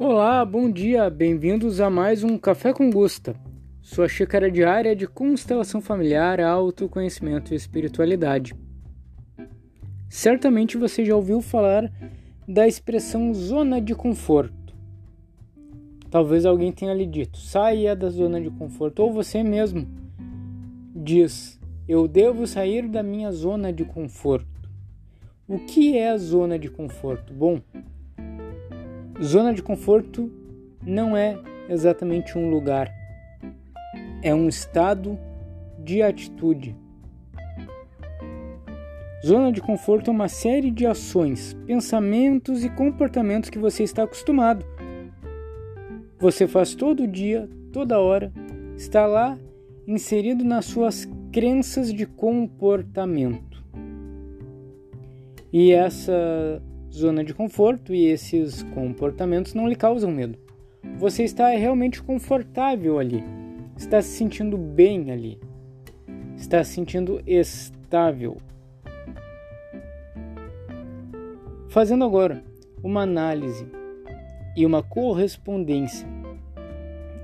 [0.00, 3.34] Olá, bom dia, bem-vindos a mais um Café com Gusta,
[3.82, 8.54] sua xícara diária de constelação familiar, autoconhecimento e espiritualidade.
[10.08, 11.92] Certamente você já ouviu falar
[12.46, 14.72] da expressão zona de conforto.
[16.08, 19.84] Talvez alguém tenha lhe dito, saia da zona de conforto, ou você mesmo
[20.94, 21.58] diz,
[21.88, 24.70] eu devo sair da minha zona de conforto.
[25.48, 27.34] O que é a zona de conforto?
[27.34, 27.60] Bom,
[29.22, 30.30] zona de conforto
[30.82, 32.92] não é exatamente um lugar,
[34.22, 35.18] é um estado
[35.78, 36.76] de atitude.
[39.26, 44.64] Zona de conforto é uma série de ações, pensamentos e comportamentos que você está acostumado.
[46.20, 48.32] Você faz todo dia, toda hora,
[48.76, 49.36] está lá
[49.86, 53.64] inserido nas suas crenças de comportamento.
[55.52, 56.62] E essa
[56.92, 60.38] zona de conforto e esses comportamentos não lhe causam medo.
[60.96, 63.22] Você está realmente confortável ali,
[63.76, 65.38] está se sentindo bem ali,
[66.36, 68.38] está se sentindo estável.
[71.68, 72.42] Fazendo agora
[72.82, 73.66] uma análise
[74.56, 76.08] e uma correspondência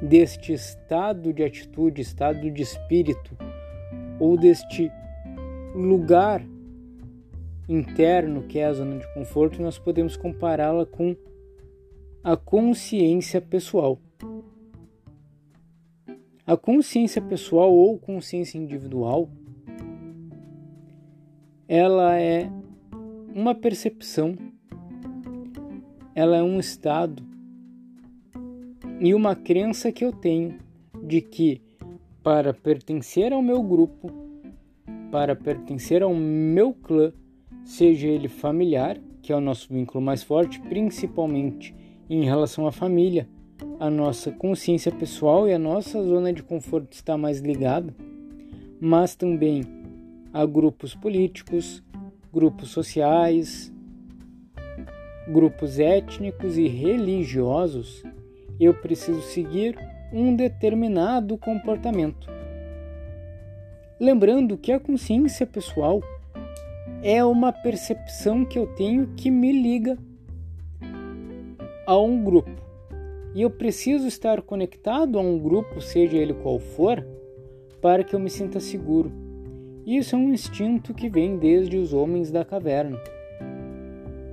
[0.00, 3.36] deste estado de atitude, estado de espírito,
[4.20, 4.90] ou deste
[5.74, 6.44] lugar
[7.68, 11.16] interno, que é a zona de conforto, nós podemos compará-la com
[12.22, 13.98] a consciência pessoal.
[16.46, 19.30] A consciência pessoal ou consciência individual,
[21.66, 22.50] ela é
[23.34, 24.36] uma percepção,
[26.14, 27.22] ela é um estado
[29.00, 30.58] e uma crença que eu tenho
[31.02, 31.60] de que
[32.22, 34.10] para pertencer ao meu grupo,
[35.10, 37.12] para pertencer ao meu clã,
[37.64, 41.74] seja ele familiar, que é o nosso vínculo mais forte, principalmente
[42.08, 43.28] em relação à família,
[43.80, 47.94] a nossa consciência pessoal e a nossa zona de conforto está mais ligada,
[48.80, 49.62] mas também
[50.32, 51.82] a grupos políticos,
[52.32, 53.72] grupos sociais,
[55.28, 58.02] grupos étnicos e religiosos,
[58.60, 59.76] eu preciso seguir
[60.12, 62.28] um determinado comportamento.
[63.98, 66.02] Lembrando que a consciência pessoal
[67.04, 69.98] é uma percepção que eu tenho que me liga
[71.86, 72.50] a um grupo.
[73.34, 77.06] E eu preciso estar conectado a um grupo, seja ele qual for,
[77.82, 79.12] para que eu me sinta seguro.
[79.84, 82.98] Isso é um instinto que vem desde os homens da caverna.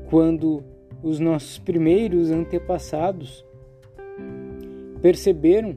[0.09, 0.63] Quando
[1.03, 3.45] os nossos primeiros antepassados
[5.01, 5.75] perceberam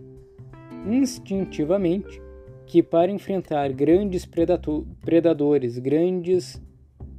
[0.87, 2.22] instintivamente
[2.66, 6.62] que para enfrentar grandes predadores, grandes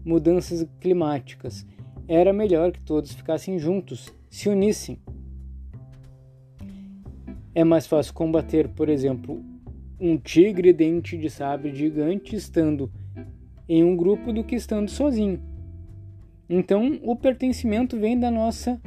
[0.06, 1.66] mudanças climáticas.
[2.08, 5.00] Era melhor que todos ficassem juntos, se unissem.
[7.54, 9.44] É mais fácil combater, por exemplo,
[10.00, 12.92] um tigre dente de sabre gigante estando
[13.68, 15.42] em um grupo do que estando sozinho.
[16.48, 18.80] Então, o pertencimento vem da nossa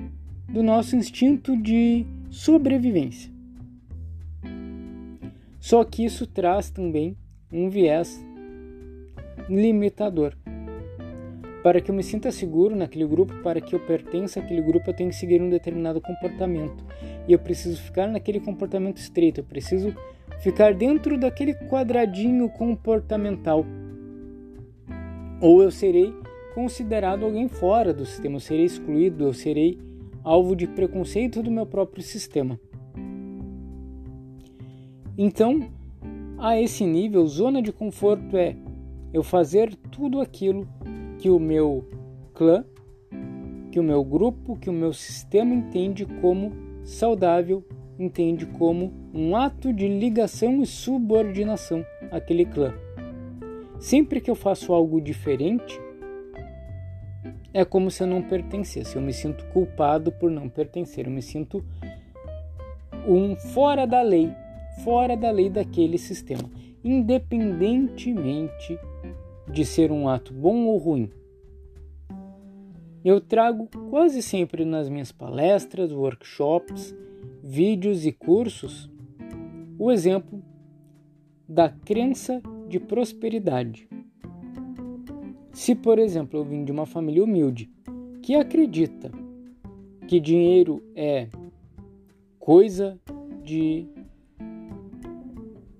[0.49, 3.31] do nosso instinto de sobrevivência.
[5.61, 7.17] Só que isso traz também
[7.53, 8.25] um viés
[9.49, 10.35] limitador.
[11.62, 14.94] Para que eu me sinta seguro naquele grupo, para que eu pertença àquele grupo, eu
[14.94, 16.84] tenho que seguir um determinado comportamento.
[17.26, 19.94] E eu preciso ficar naquele comportamento estreito, eu preciso
[20.41, 23.66] ficar dentro daquele quadradinho comportamental.
[25.41, 26.14] Ou eu serei
[26.54, 29.78] considerado alguém fora do sistema, eu serei excluído, eu serei
[30.22, 32.58] alvo de preconceito do meu próprio sistema.
[35.16, 35.69] Então,
[36.38, 38.56] a esse nível, zona de conforto é
[39.12, 40.69] eu fazer tudo aquilo
[41.19, 41.84] que o meu
[42.34, 42.65] clã,
[43.71, 46.53] que o meu grupo, que o meu sistema entende como
[46.84, 47.65] saudável,
[47.99, 52.73] entende como um ato de ligação e subordinação àquele clã.
[53.79, 55.81] Sempre que eu faço algo diferente,
[57.53, 58.97] é como se eu não pertencesse.
[58.97, 61.06] Eu me sinto culpado por não pertencer.
[61.06, 61.64] Eu me sinto
[63.06, 64.31] um fora da lei,
[64.85, 66.50] fora da lei daquele sistema,
[66.85, 68.79] independentemente
[69.50, 71.11] de ser um ato bom ou ruim.
[73.05, 76.95] Eu trago quase sempre nas minhas palestras, workshops,
[77.43, 78.91] vídeos e cursos
[79.79, 80.43] o exemplo
[81.49, 83.89] da crença de prosperidade.
[85.53, 87.71] Se, por exemplo, eu vim de uma família humilde
[88.21, 89.11] que acredita
[90.06, 91.29] que dinheiro é
[92.39, 92.99] coisa
[93.45, 93.87] de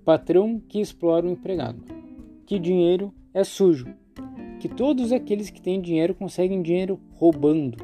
[0.05, 1.83] patrão que explora o empregado,
[2.45, 3.87] que dinheiro é sujo,
[4.59, 7.77] que todos aqueles que têm dinheiro conseguem dinheiro roubando,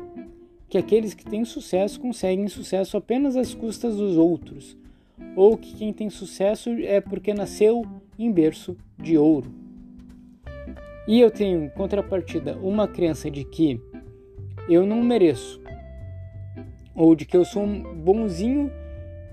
[0.68, 4.78] que aqueles que têm sucesso conseguem sucesso apenas às custas dos outros,
[5.36, 7.86] ou que quem tem sucesso é porque nasceu
[8.18, 9.52] em berço de ouro.
[11.08, 13.80] E eu tenho em contrapartida uma crença de que
[14.68, 15.62] eu não mereço,
[16.96, 18.72] ou de que eu sou um bonzinho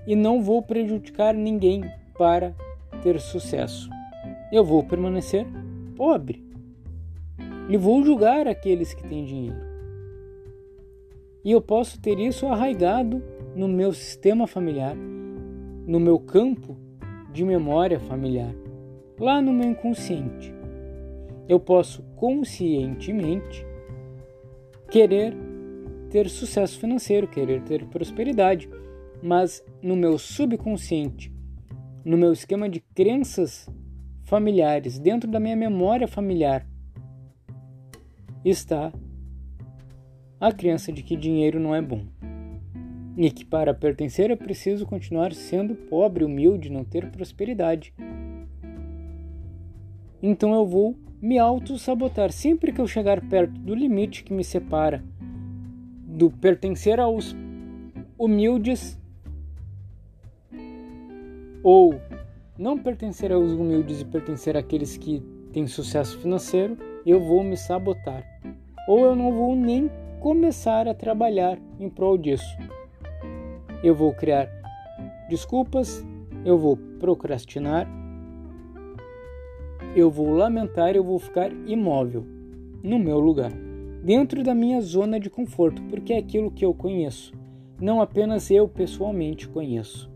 [0.05, 1.83] e não vou prejudicar ninguém
[2.17, 2.53] para
[3.01, 3.89] ter sucesso.
[4.51, 5.47] Eu vou permanecer
[5.93, 6.43] pobre
[7.69, 9.73] e vou julgar aqueles que têm dinheiro.
[11.43, 13.21] E eu posso ter isso arraigado
[13.55, 16.77] no meu sistema familiar, no meu campo
[17.31, 18.53] de memória familiar,
[19.19, 20.53] lá no meu inconsciente.
[21.47, 23.65] Eu posso conscientemente
[24.89, 25.35] querer
[26.09, 28.69] ter sucesso financeiro, querer ter prosperidade,
[29.21, 31.33] mas no meu subconsciente,
[32.05, 33.67] no meu esquema de crenças
[34.33, 36.65] familiares, dentro da minha memória familiar,
[38.43, 38.91] está
[40.39, 42.03] a crença de que dinheiro não é bom
[43.15, 47.93] e que para pertencer é preciso continuar sendo pobre, humilde, não ter prosperidade.
[50.19, 55.03] Então eu vou me auto-sabotar sempre que eu chegar perto do limite que me separa
[56.07, 57.35] do pertencer aos
[58.17, 58.99] humildes
[61.63, 62.01] ou
[62.57, 65.21] não pertencer aos humildes e pertencer àqueles que
[65.51, 68.23] têm sucesso financeiro, eu vou me sabotar.
[68.87, 69.89] Ou eu não vou nem
[70.19, 72.57] começar a trabalhar em prol disso.
[73.83, 74.47] Eu vou criar
[75.29, 76.05] desculpas,
[76.45, 77.87] eu vou procrastinar,
[79.95, 82.25] eu vou lamentar, eu vou ficar imóvel
[82.81, 83.51] no meu lugar,
[84.03, 87.33] dentro da minha zona de conforto, porque é aquilo que eu conheço.
[87.79, 90.09] Não apenas eu pessoalmente conheço,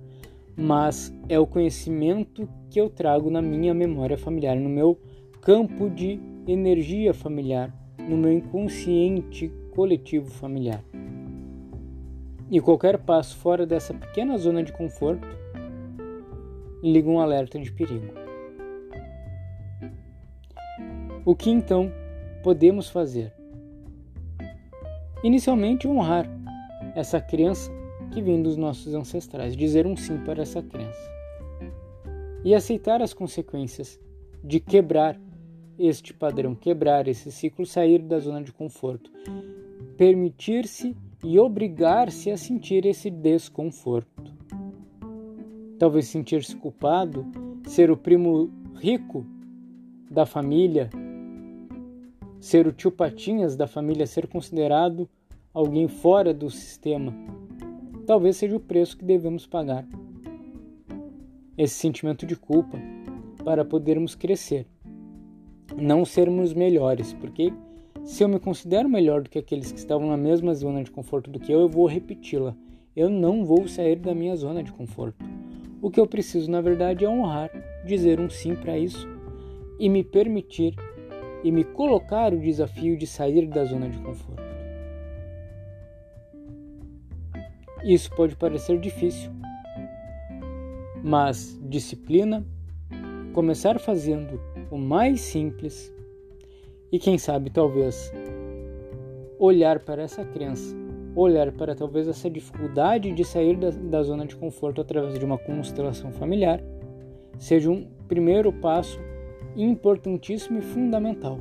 [0.58, 5.00] mas é o conhecimento que eu trago na minha memória familiar, no meu
[5.40, 10.84] campo de energia familiar, no meu inconsciente coletivo familiar.
[12.50, 15.28] E qualquer passo fora dessa pequena zona de conforto
[16.82, 18.08] liga um alerta de perigo.
[21.24, 21.92] O que então
[22.42, 23.34] podemos fazer?
[25.24, 26.26] Inicialmente, honrar
[26.96, 27.70] essa crença
[28.12, 31.18] que vem dos nossos ancestrais, dizer um sim para essa crença
[32.44, 34.00] e aceitar as consequências
[34.44, 35.20] de quebrar
[35.78, 39.12] este padrão, quebrar esse ciclo, sair da zona de conforto
[39.98, 44.32] permitir-se e obrigar-se a sentir esse desconforto.
[45.80, 47.26] Talvez sentir-se culpado,
[47.68, 49.26] ser o primo rico
[50.10, 50.90] da família,
[52.40, 55.10] ser o tio Patinhas da família, ser considerado
[55.54, 57.14] alguém fora do sistema.
[58.08, 59.86] Talvez seja o preço que devemos pagar.
[61.58, 62.80] Esse sentimento de culpa
[63.44, 64.66] para podermos crescer,
[65.76, 67.52] não sermos melhores, porque
[68.06, 71.30] se eu me considero melhor do que aqueles que estavam na mesma zona de conforto
[71.30, 72.56] do que eu, eu vou repeti-la.
[72.96, 75.26] Eu não vou sair da minha zona de conforto.
[75.82, 77.52] O que eu preciso, na verdade, é honrar,
[77.86, 79.06] dizer um sim para isso
[79.78, 80.74] e me permitir
[81.44, 84.47] e me colocar o desafio de sair da zona de conforto.
[87.84, 89.32] Isso pode parecer difícil,
[91.04, 92.46] mas disciplina,
[93.34, 94.42] começar fazendo
[94.72, 95.94] o mais simples
[96.92, 98.12] e quem sabe, talvez,
[99.38, 100.76] olhar para essa crença,
[101.16, 105.38] olhar para talvez essa dificuldade de sair da, da zona de conforto através de uma
[105.38, 106.62] constelação familiar,
[107.38, 109.00] seja um primeiro passo
[109.56, 111.40] importantíssimo e fundamental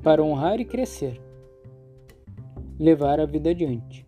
[0.00, 1.20] para honrar e crescer,
[2.78, 4.01] levar a vida adiante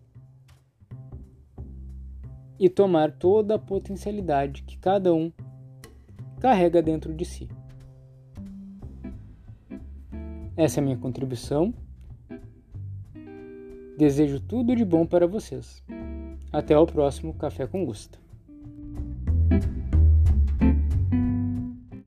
[2.59, 5.31] e tomar toda a potencialidade que cada um
[6.39, 7.49] carrega dentro de si.
[10.57, 11.73] Essa é a minha contribuição.
[13.97, 15.83] Desejo tudo de bom para vocês.
[16.51, 18.24] Até o próximo Café com Gusto.